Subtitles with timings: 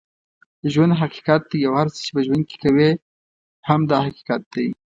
[0.71, 2.89] ژوند حقیقت دی اوهر څه چې په ژوند کې کوې
[3.67, 4.67] هم دا حقیقت دی